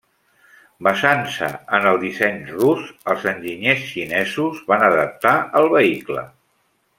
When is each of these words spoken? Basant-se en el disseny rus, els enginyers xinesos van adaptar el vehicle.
Basant-se 0.85 1.49
en 1.77 1.85
el 1.89 1.99
disseny 2.05 2.39
rus, 2.47 2.87
els 3.15 3.27
enginyers 3.35 3.85
xinesos 3.91 4.65
van 4.73 4.87
adaptar 4.91 5.35
el 5.61 5.71
vehicle. 5.77 6.27